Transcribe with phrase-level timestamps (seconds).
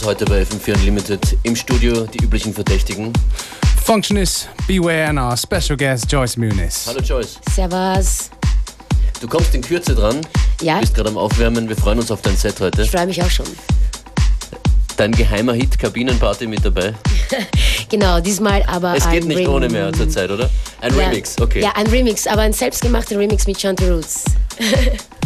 [0.00, 1.36] aus heute bei FM4 Unlimited.
[1.42, 3.12] Im Studio die üblichen Verdächtigen.
[3.84, 6.84] Functionist, Beware and our special guest Joyce Muniz.
[6.86, 7.38] Hallo Joyce.
[7.54, 8.30] Servus.
[9.20, 10.20] Du kommst in Kürze dran.
[10.62, 10.74] Ja.
[10.76, 11.68] Du bist gerade am Aufwärmen.
[11.68, 12.82] Wir freuen uns auf dein Set heute.
[12.82, 13.46] Ich freue mich auch schon.
[14.96, 16.94] Dein geheimer Hit Kabinenparty mit dabei.
[17.88, 20.48] Genau, diesmal aber Es geht ein nicht Rem- ohne mehr zur Zeit, oder?
[20.80, 21.60] Ein ja, Remix, okay.
[21.60, 24.26] Ja, ein Remix, aber ein selbstgemachter Remix mit Chanty Roots.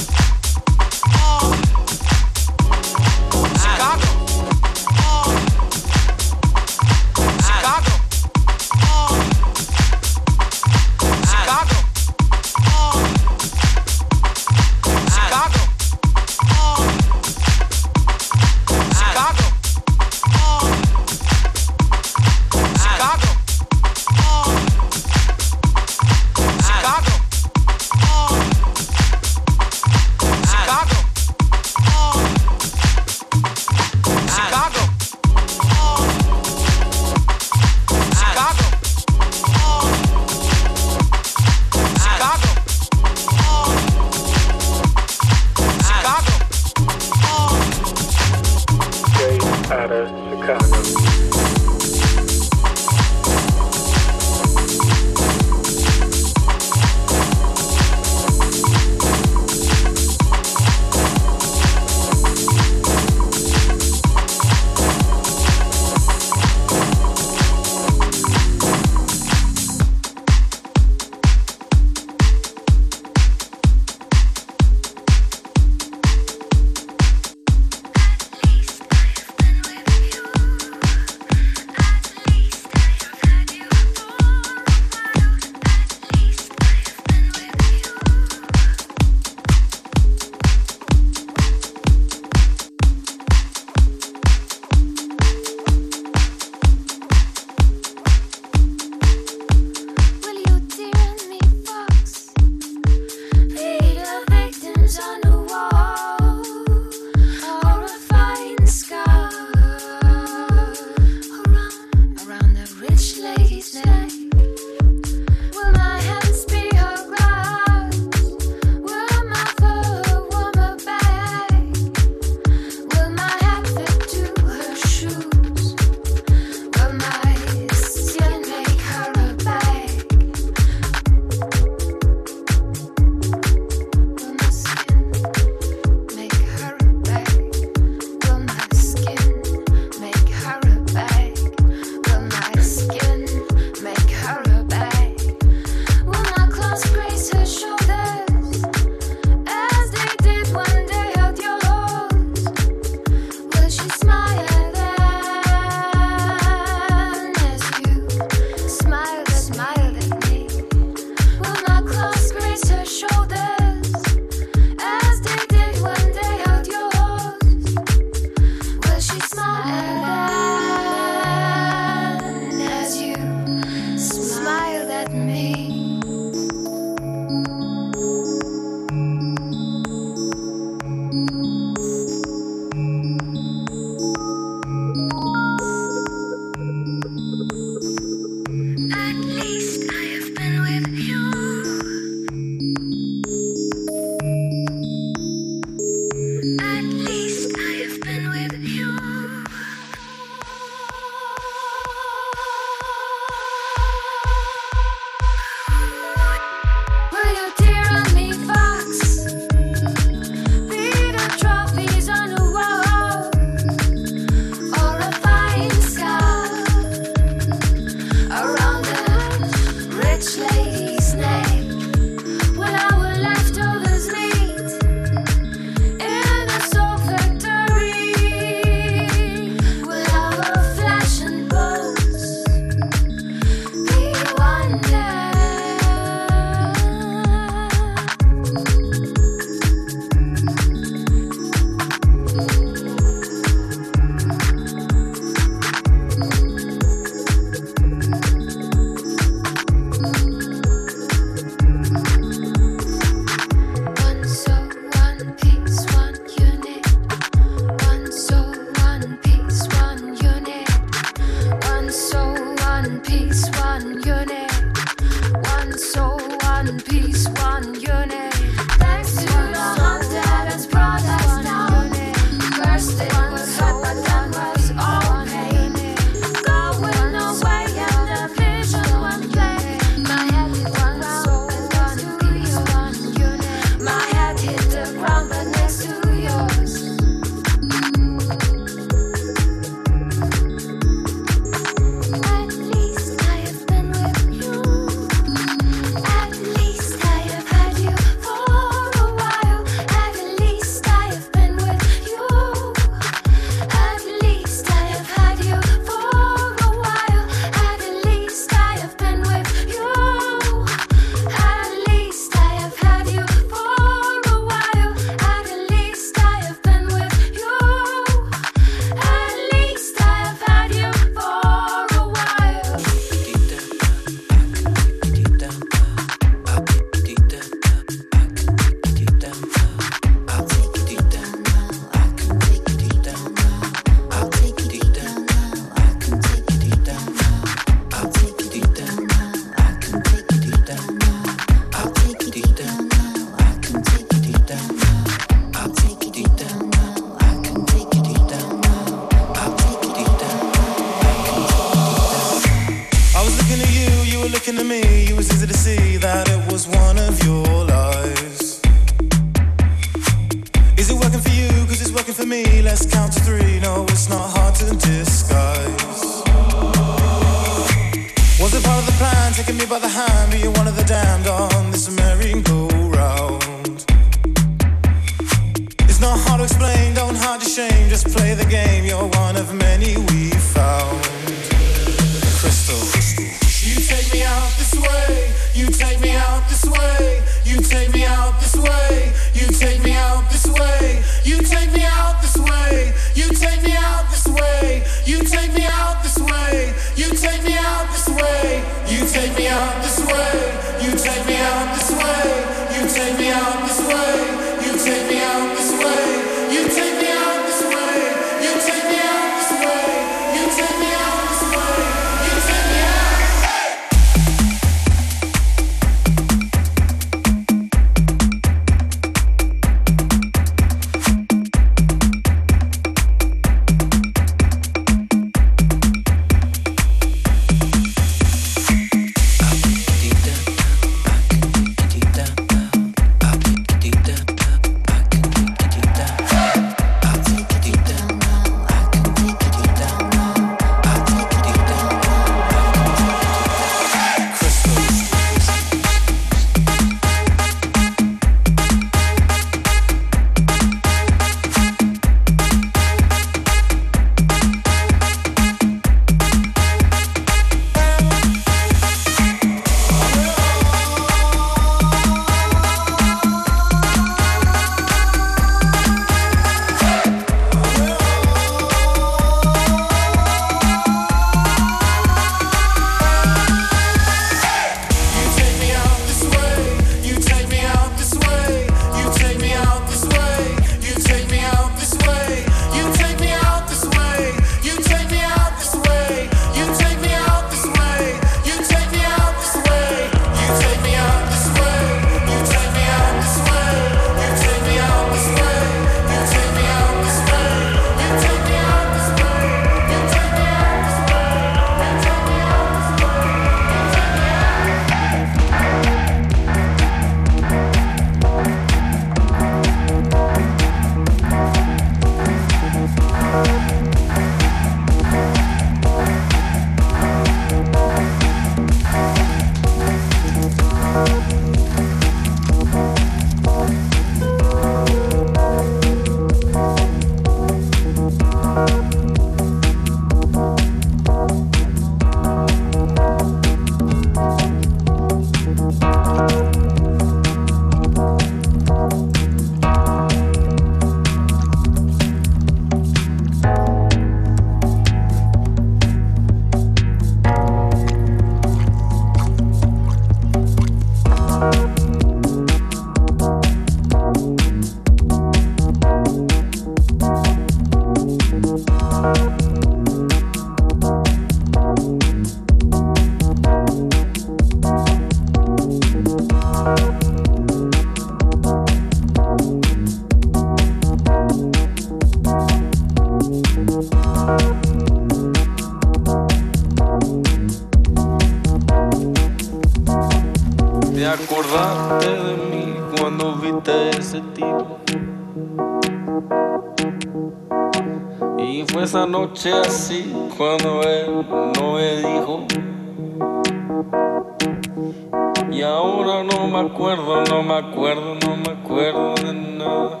[597.24, 600.00] no me acuerdo, no me acuerdo de nada.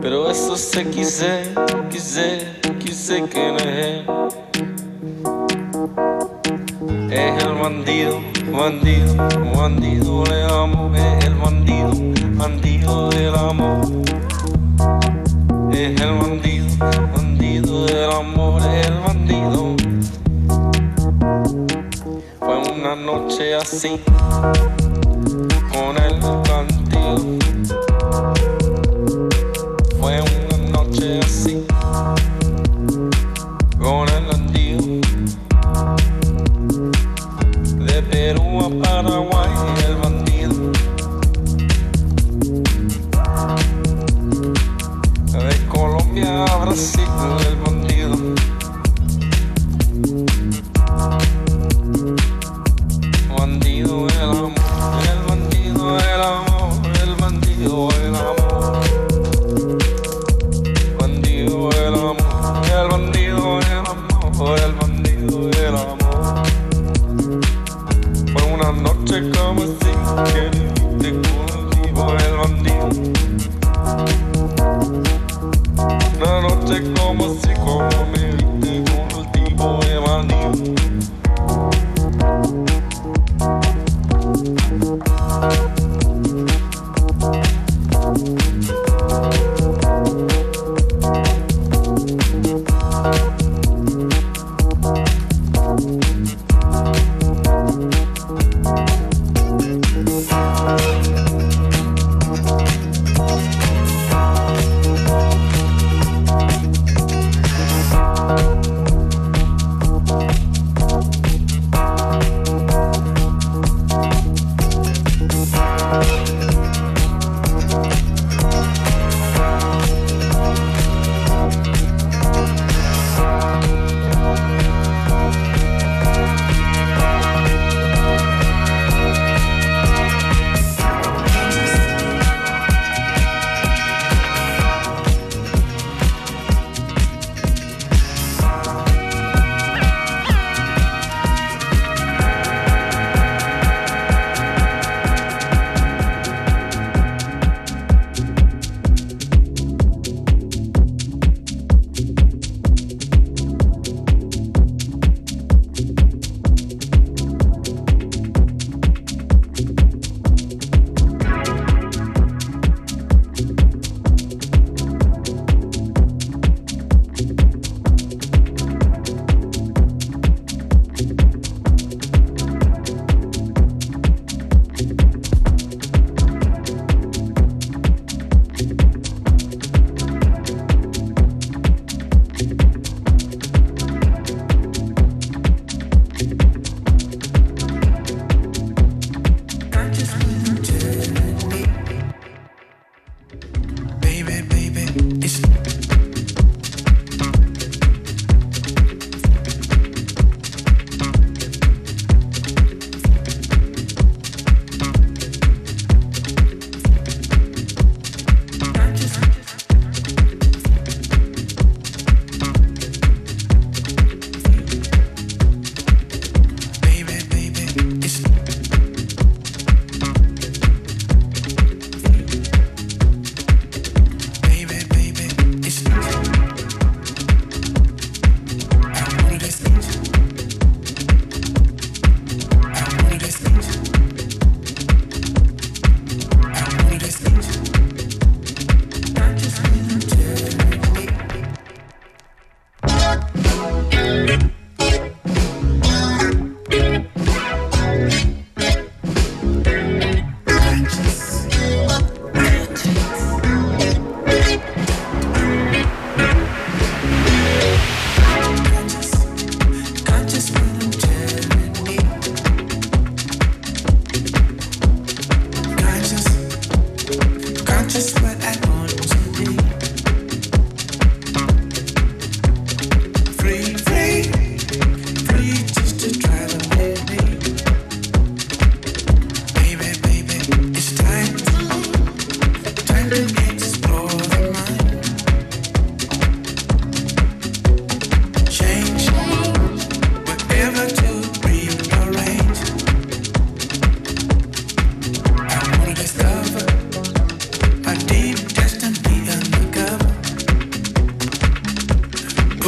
[0.00, 1.54] Pero eso sé, quise,
[1.90, 2.46] quise,
[2.78, 4.04] quise que no es.
[7.10, 8.20] Es el bandido,
[8.52, 9.14] bandido,
[9.56, 10.92] bandido le amo.
[10.94, 11.90] Es el bandido,
[12.36, 13.80] bandido del amor.
[15.72, 16.66] Es el bandido,
[17.14, 18.62] bandido del amor.
[18.62, 19.87] Es el bandido
[22.88, 24.00] una noche así
[25.70, 26.37] con él.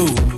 [0.06, 0.29] fool.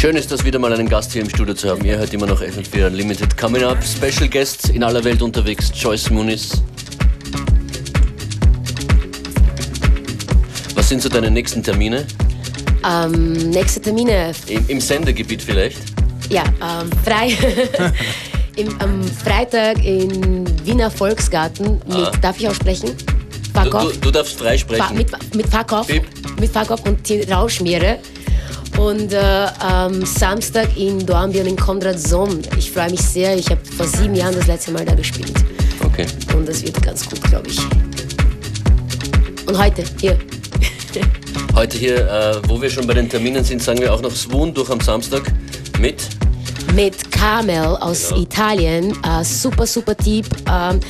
[0.00, 1.84] Schön ist das wieder mal einen Gast hier im Studio zu haben.
[1.84, 3.36] Ihr hört immer noch FM4 Unlimited.
[3.36, 6.62] Coming up, Special Guests in aller Welt unterwegs, Joyce Muniz.
[10.74, 12.06] Was sind so deine nächsten Termine?
[12.82, 15.76] Ähm, nächste Termine, Im, im Sendegebiet vielleicht?
[16.30, 17.36] ja, ähm, frei.
[18.56, 22.96] Im, am Freitag in Wiener Volksgarten mit, darf ich auch sprechen?
[23.52, 23.64] Ah.
[23.64, 24.96] Du, du, du darfst frei Fa sprechen.
[24.96, 26.04] mit, mit Fuck Bip.
[26.40, 27.98] mit Fuck und die Rauschmiere.
[28.80, 32.40] Und äh, am Samstag in Dornbirn in Konrad Somm.
[32.56, 33.36] Ich freue mich sehr.
[33.36, 35.34] Ich habe vor sieben Jahren das letzte Mal da gespielt.
[35.84, 36.06] Okay.
[36.34, 37.58] Und das wird ganz gut, glaube ich.
[39.46, 40.18] Und heute, hier.
[41.54, 44.54] Heute hier, äh, wo wir schon bei den Terminen sind, sagen wir auch noch Swoon
[44.54, 45.22] durch am Samstag
[45.80, 46.02] mit.
[46.74, 48.22] mit Carmel aus Genau.
[48.22, 48.96] Italien.
[49.04, 50.26] Äh, super, super Typ.
[50.50, 50.80] Ähm,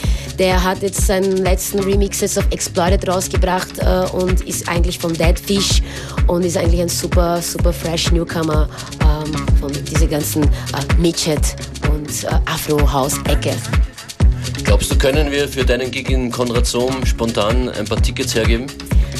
[0.40, 5.38] der hat jetzt seinen letzten Remixes of Exploited rausgebracht äh, und ist eigentlich von Dead
[5.38, 5.82] Fish
[6.28, 8.66] und ist eigentlich ein super, super fresh Newcomer
[9.02, 10.48] ähm, von dieser ganzen äh,
[10.98, 11.56] Midget
[11.92, 13.54] und äh, Afro-House-Ecke.
[14.64, 18.64] Glaubst du, können wir für deinen Gig in Konrad Sohm spontan ein paar Tickets hergeben?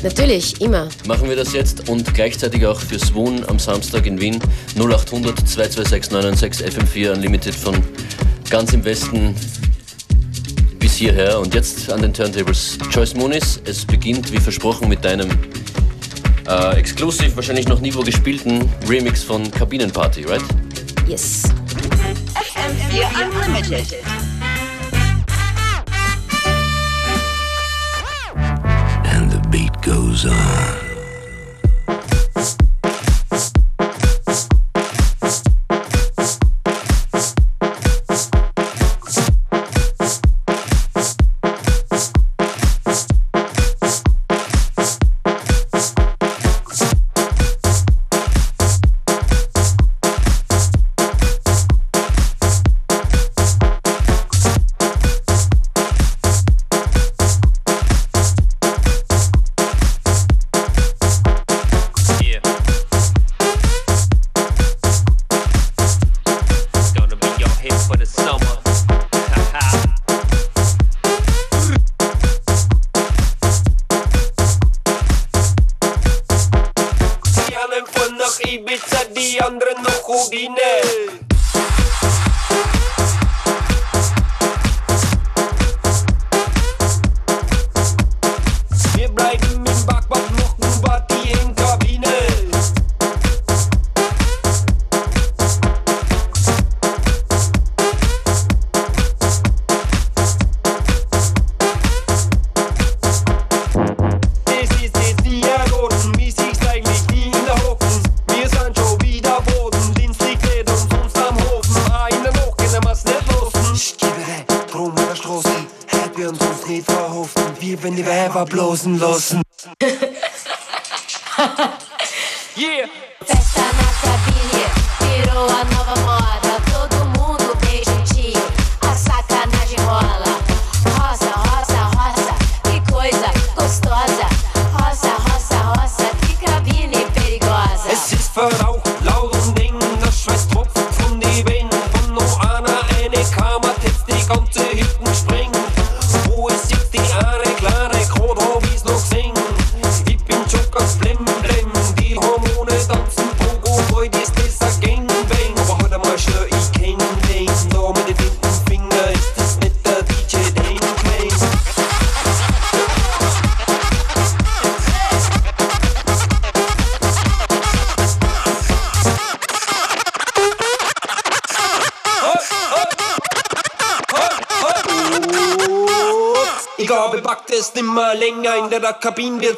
[0.02, 0.88] Natürlich, immer.
[1.06, 4.38] Machen wir das jetzt und gleichzeitig auch für Swoon am Samstag in Wien
[4.78, 7.76] 0800 226 996 FM4 Unlimited von
[8.48, 9.34] ganz im Westen
[10.80, 11.38] bis hierher.
[11.38, 13.60] Und jetzt an den Turntables Joyce Muniz.
[13.64, 15.28] Es beginnt wie versprochen mit deinem
[16.48, 20.42] äh, exklusiv, wahrscheinlich noch nie wo gespielten Remix von Kabinenparty, right?
[21.06, 21.44] Yes.
[22.34, 23.96] FM4 Unlimited.
[29.04, 30.89] and the beat goes on.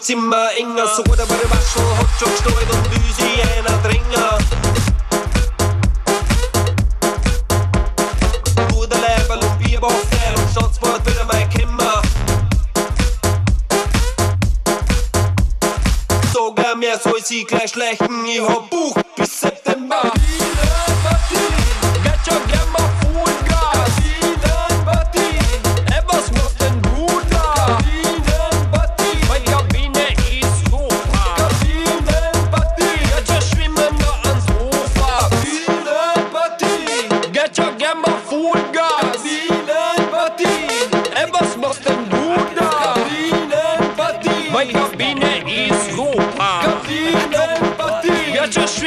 [0.09, 0.87] Immer enger.
[0.97, 1.32] So der bei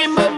[0.05, 0.34] came up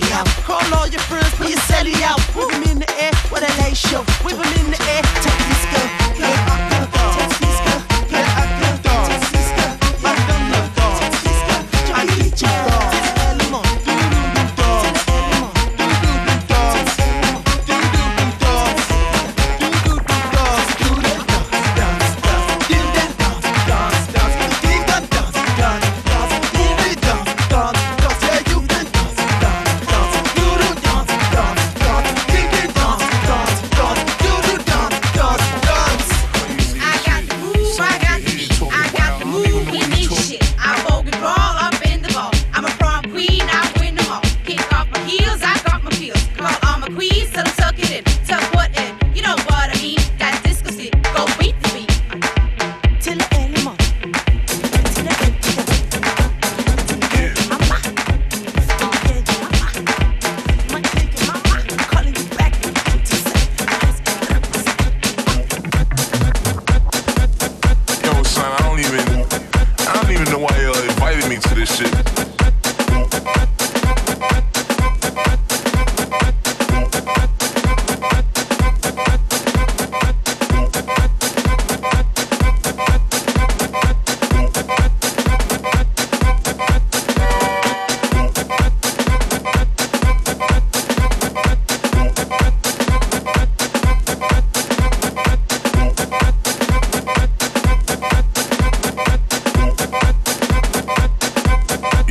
[0.00, 1.23] Call all your friends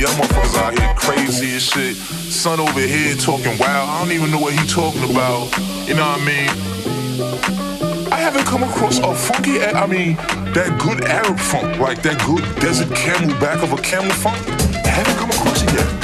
[0.04, 1.96] Y'all motherfuckers out here crazy as shit.
[1.96, 3.88] Son over here talking wild.
[3.88, 5.48] I don't even know what he talking about.
[5.88, 8.12] You know what I mean?
[8.12, 10.16] I haven't come across a funky, I mean,
[10.52, 14.46] that good Arab funk, like that good desert camel back of a camel funk.
[14.84, 16.03] I haven't come across it yet.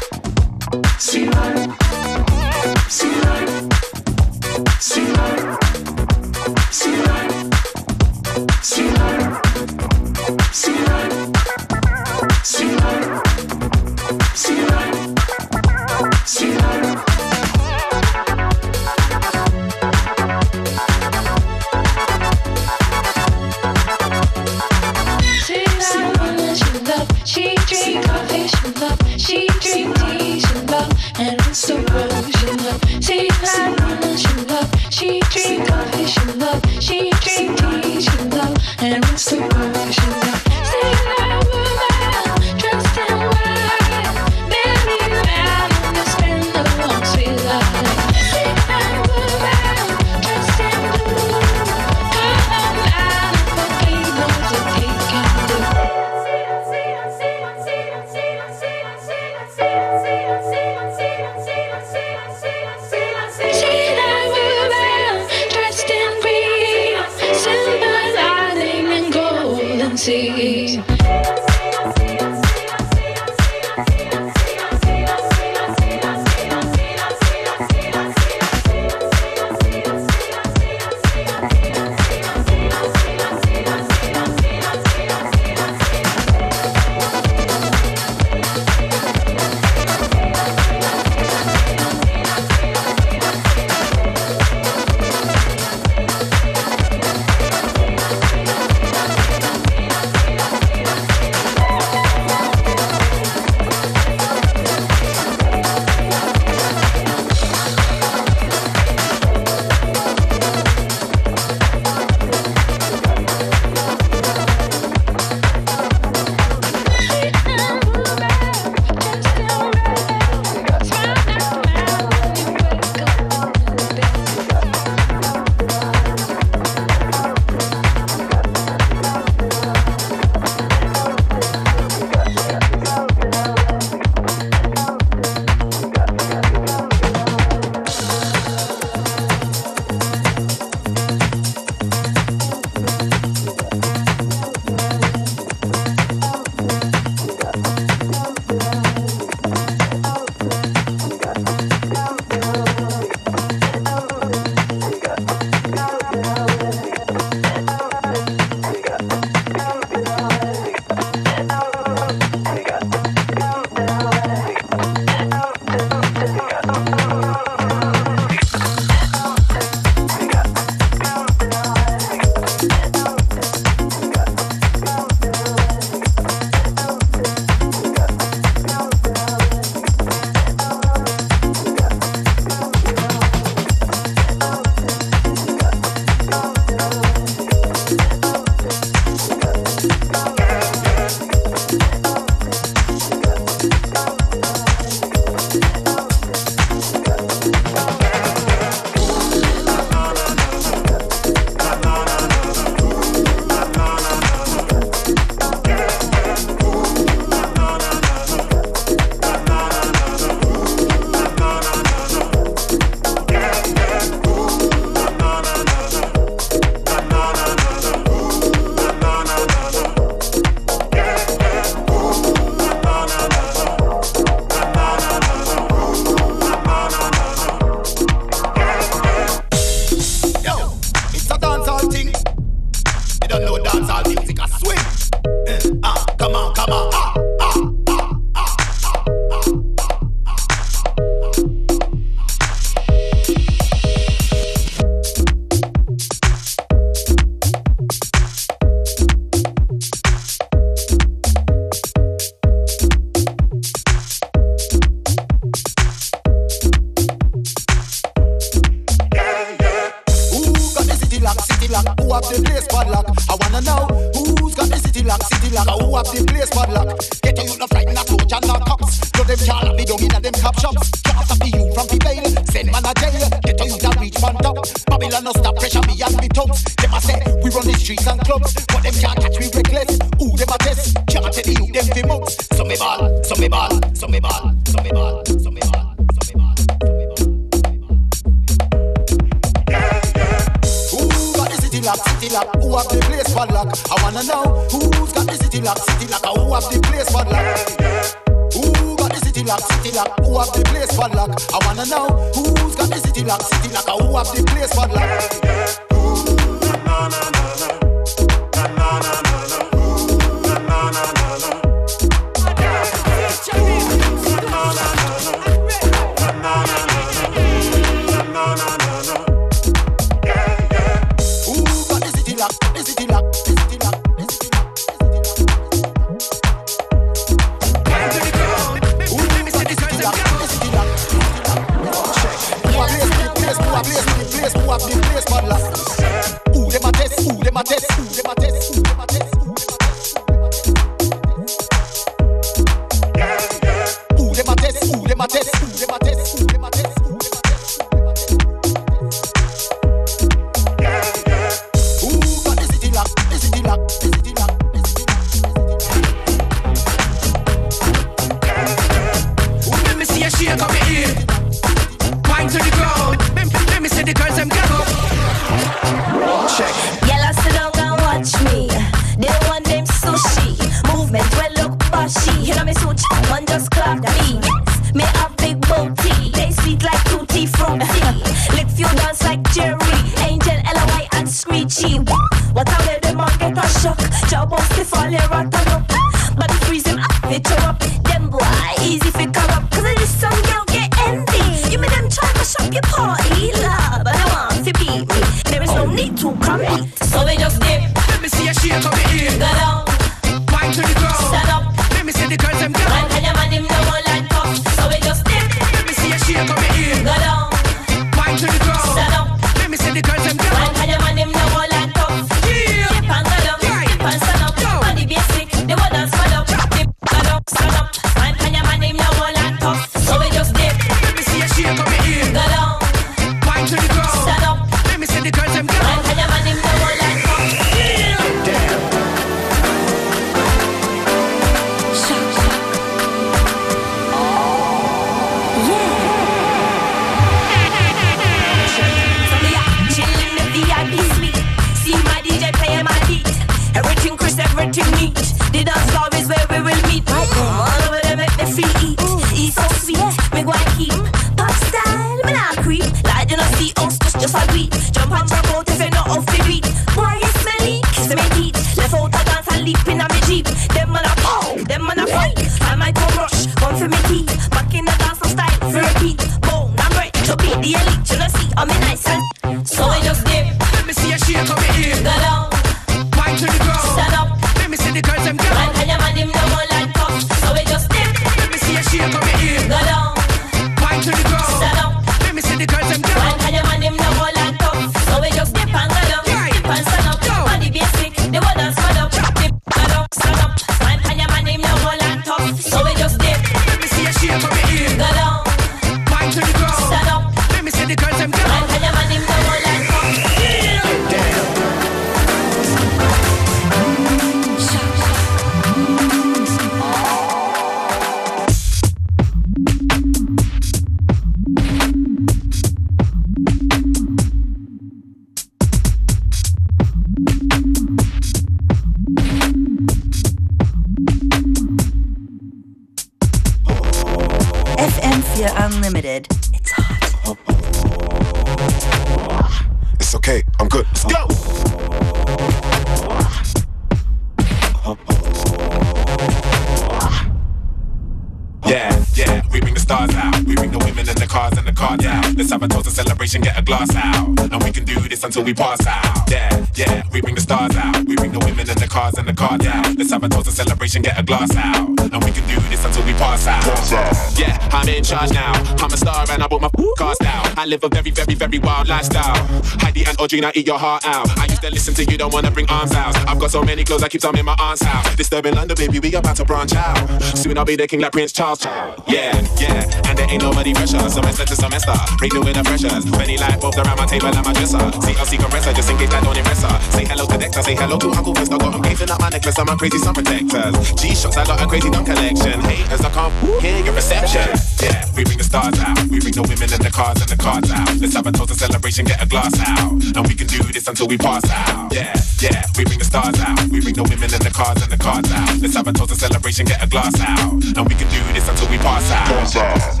[560.30, 561.28] Gina, eat your heart out.
[561.40, 563.14] I if they listen to you, don't wanna bring arms out.
[563.28, 565.14] I've got so many clothes, I keep some in my aunt's house.
[565.14, 566.96] Disturbing London, baby, we about to branch out.
[567.36, 568.64] Soon I'll be the king like Prince Charles.
[568.64, 571.06] Yeah, yeah, and there ain't nobody pressure.
[571.10, 573.04] Semester to semester, renewing the pressures.
[573.12, 574.80] Many life both around my table and my dresser.
[575.04, 576.80] CLC compressor, just in case I don't impress her.
[576.96, 578.56] Say hello to Dexter, say hello to Uncle Vesta.
[578.56, 580.92] Got them gaping up my necklace, I'm a crazy sun protectors.
[580.96, 582.56] G shots, I got a crazy dumb collection.
[582.64, 584.48] Haters, I can't hear your reception.
[584.80, 587.36] Yeah, we bring the stars out, we bring the women and the cars and the
[587.36, 588.00] cards out.
[588.00, 589.92] Let's have a toast and celebration, get a glass out.
[589.92, 591.49] And we can do this until we pass
[591.92, 593.60] yeah, yeah, we bring the stars out.
[593.68, 595.58] We bring the women and the cars and the cars out.
[595.58, 597.52] Let's have a toast, to celebration, get a glass out.
[597.52, 599.54] And we can do this until we pass out.
[599.54, 600.00] Yeah.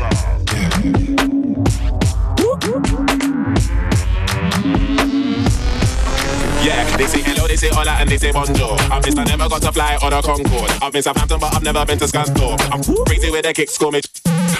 [7.00, 8.76] they say hello, they say hola, and they say bonjour.
[8.92, 10.70] I've never got to fly on a Concorde.
[10.82, 12.60] I've been Southampton, but I've never been to Scunthorpe.
[12.70, 14.00] I'm crazy with a kick, score me.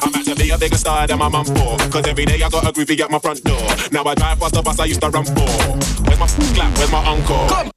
[0.02, 1.76] I'm meant to be a bigger star than my mum for.
[1.90, 3.60] Cause every day I got a groovy at my front door.
[3.92, 5.50] Now I drive past the bus I used to run for.
[6.04, 6.78] Where's my clap?
[6.78, 7.48] Where's my uncle?
[7.48, 7.70] Come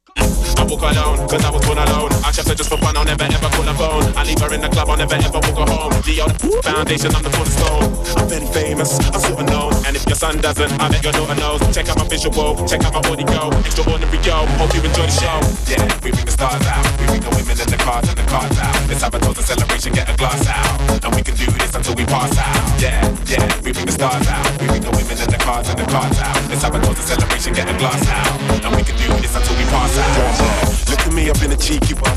[0.74, 2.10] walk alone, cause I was born alone.
[2.26, 4.06] I kept her just for fun, I'll never ever call her phone.
[4.18, 5.94] I leave her in the club, I'll never ever walk her home.
[6.02, 7.86] The foundation, I'm the cornerstone.
[8.18, 9.74] I'm very famous, I'm super known.
[9.86, 11.62] And if your son doesn't, I bet your daughter knows.
[11.74, 13.54] Check out my visual, check out my body go.
[13.62, 15.38] Extraordinary yo, hope you enjoy the show.
[15.70, 16.84] Yeah, we bring the stars out.
[17.00, 18.74] We bring the women and the cars and the cars out.
[18.90, 21.06] Let's have a toast and celebration, get a glass out.
[21.06, 22.82] And we can do this until we pass out.
[22.82, 24.46] Yeah, yeah, we bring the stars out.
[24.58, 26.34] We bring the women and the cars and the cars out.
[26.50, 28.66] Let's have a toast and celebration, get a glass out.
[28.66, 30.63] And we can do this until we pass out.
[30.90, 32.16] Look at me, I've been a cheeky one.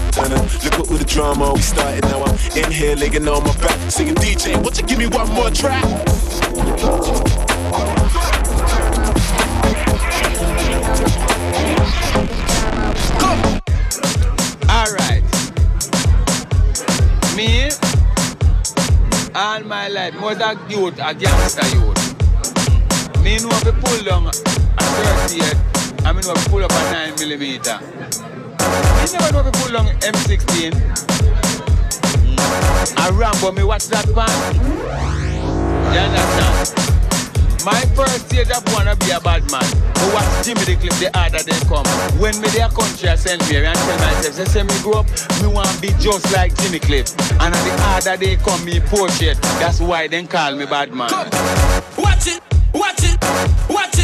[0.65, 2.25] Look at all the drama we started now.
[2.25, 4.55] I'm in here, laying on my back, singing DJ.
[4.63, 5.85] Won't you give me one more track?
[14.69, 15.25] Alright.
[17.37, 17.71] Me,
[19.35, 22.07] all my life, mother youth, a gangster youth.
[23.23, 28.16] Me know if pull down a 38, I mean pull up a 9 millimeter.
[29.07, 30.75] Me never know pull down M16.
[32.99, 34.27] I Rambo, me watch that pan.
[35.95, 36.75] You understand?
[37.65, 39.63] My first stage of wanna be a bad man.
[39.95, 41.87] But watch Jimmy the clip the harder they come.
[42.19, 45.07] When me their country I send me and tell myself, they say me grow up,
[45.41, 47.15] me want be just like Jimmy Cliff.
[47.39, 49.39] And the harder they come, me portrait.
[49.63, 51.11] That's why they call me bad man.
[51.97, 52.43] Watch it,
[52.75, 53.23] watch it,
[53.71, 53.96] watch it,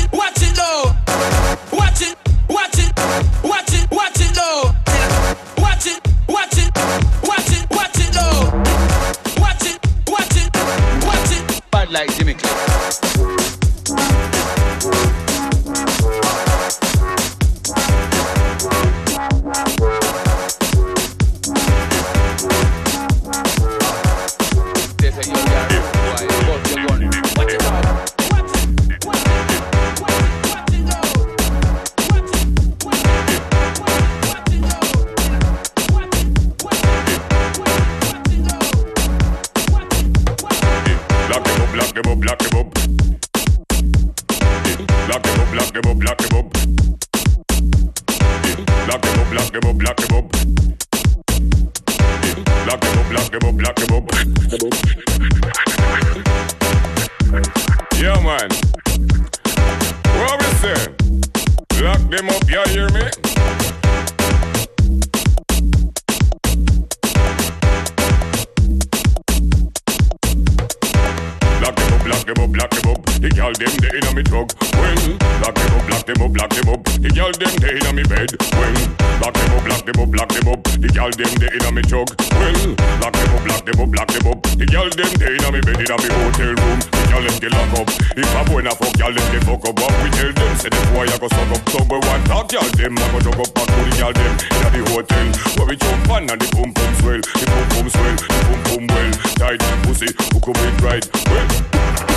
[76.02, 76.82] lock them up, lock them up.
[76.98, 78.34] The girl them they inna me bed.
[78.58, 78.74] Well,
[79.22, 80.60] lock them up, lock them up, lock them up.
[80.82, 82.10] The girl them they inna me truck.
[82.34, 82.58] Well,
[82.98, 84.38] lock them up, lock them up, lock them up.
[84.58, 86.80] The girl them they inna me bed inna me hotel room.
[86.82, 87.88] The girl them get lock up.
[88.18, 89.74] If a boy na fuck, girl them get fuck up.
[89.78, 91.62] But we tell them say the boy a go suck up.
[91.70, 94.34] So we want talk, girl them a go jump up back to the girl them
[94.58, 95.26] inna the hotel.
[95.54, 98.60] Where we jump on and the boom boom swell, the boom boom swell, the boom
[98.66, 99.12] boom well.
[99.38, 101.04] Tight pussy, hook up it right.
[101.30, 102.11] Well.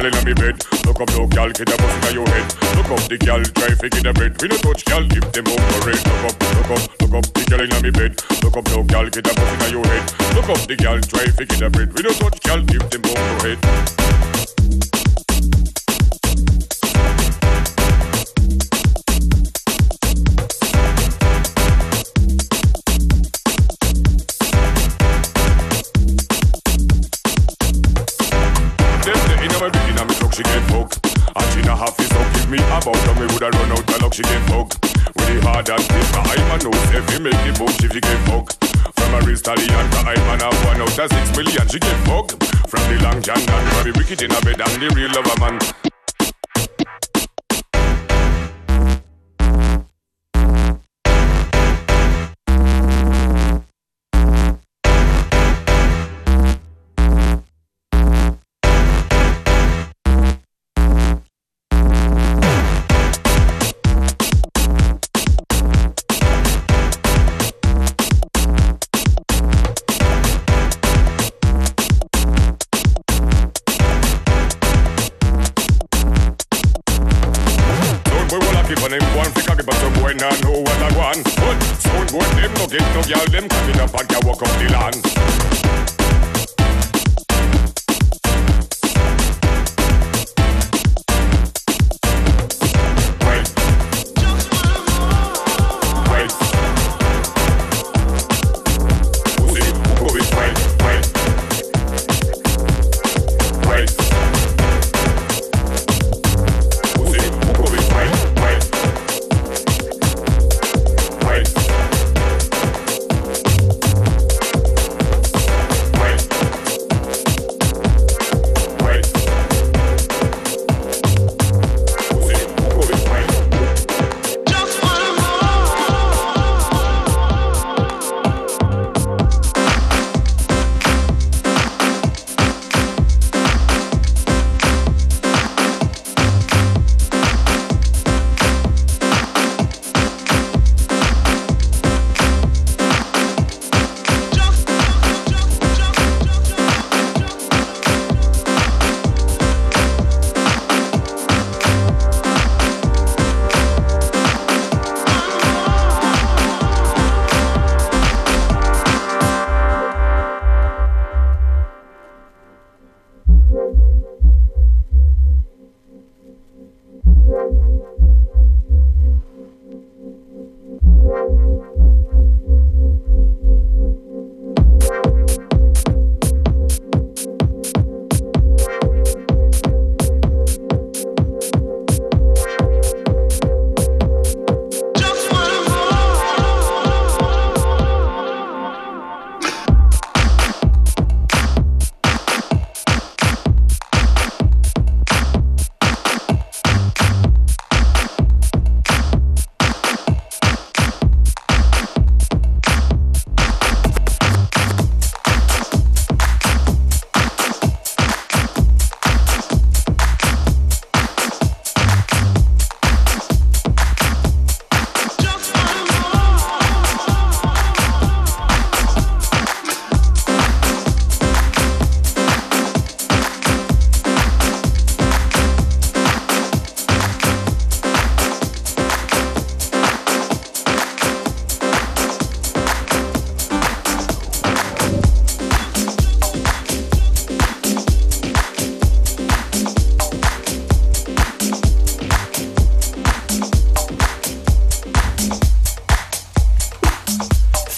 [0.00, 0.56] Girl inna me bed.
[0.86, 2.46] Look up, no girl, get a bus inna your head.
[2.76, 4.40] Look up the girl, try fi get a bed.
[4.40, 6.00] We no touch girl, give them over red.
[6.08, 8.12] Look up, look up, look up the girl inna me bed.
[8.42, 10.04] Look up, no girl, get a bus inna your head.
[10.34, 11.92] Look up the girl, try fi get a bed.
[11.92, 13.58] We no touch girl, give them over head.
[13.60, 14.99] Them
[31.80, 34.42] Half is up give me about and me woulda run out the luck, she get
[34.52, 34.76] fucked.
[35.16, 38.00] With the hard and stiff, I a no if he make the boom, she fi
[38.04, 38.60] get fucked.
[39.00, 41.96] From a real stallion, to I man have one out of six million, she get
[42.04, 42.36] fucked.
[42.68, 45.40] From the long John and from the wicked in a bed and the real lover
[45.40, 45.89] man.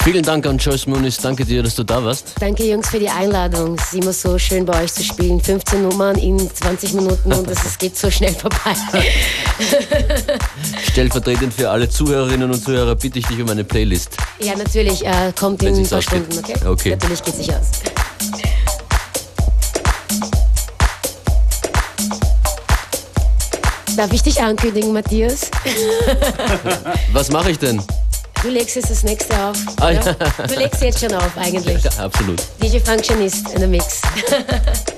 [0.05, 1.19] Vielen Dank an Joyce Muniz.
[1.19, 2.35] Danke dir, dass du da warst.
[2.41, 3.77] Danke Jungs für die Einladung.
[3.77, 5.41] Es ist immer so schön bei euch zu spielen.
[5.41, 8.75] 15 Nummern in 20 Minuten und es geht so schnell vorbei.
[10.91, 14.17] Stellvertretend für alle Zuhörerinnen und Zuhörer bitte ich dich um eine Playlist.
[14.41, 16.25] ja, natürlich, äh, kommt Wenn in ein paar ausgeht.
[16.33, 16.67] Stunden, okay?
[16.67, 16.91] Okay.
[16.91, 17.71] Natürlich geht sich aus.
[23.97, 25.51] Darf ich dich ankündigen, Matthias?
[27.13, 27.81] Was mache ich denn?
[28.43, 29.57] Du legst jetzt das nächste auf.
[29.81, 30.01] Ah, ja?
[30.49, 31.85] Du legst jetzt schon auf, eigentlich.
[31.97, 32.43] Ja, absolut.
[32.61, 34.03] DJ Functionist in the Mix.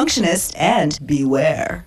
[0.00, 1.79] Functionist and Beware.